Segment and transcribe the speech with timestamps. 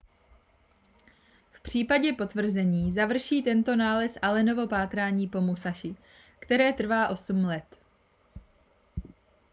[1.51, 5.95] v případě potvrzení završí tento nález allenovo pátrání po musashi
[6.39, 7.77] které trvá osm let